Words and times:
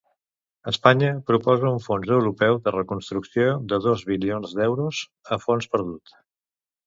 Espanya 0.69 1.09
proposa 1.31 1.67
un 1.73 1.83
fons 1.87 2.13
europeu 2.15 2.57
de 2.67 2.73
reconstrucció 2.77 3.53
de 3.73 3.81
dos 3.85 4.05
bilions 4.13 4.57
d'euros 4.61 5.03
a 5.37 5.39
fons 5.47 5.69
perdut. 5.75 6.17